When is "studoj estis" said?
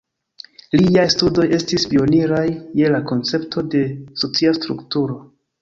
1.15-1.85